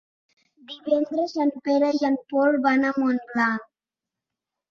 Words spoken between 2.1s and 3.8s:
Pol van a Montblanc.